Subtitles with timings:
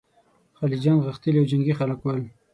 [0.57, 2.19] خلجیان غښتلي او جنګي خلک ول.